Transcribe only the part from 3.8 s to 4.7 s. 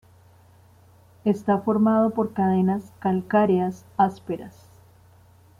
ásperas.